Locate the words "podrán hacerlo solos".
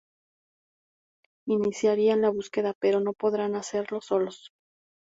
3.13-4.51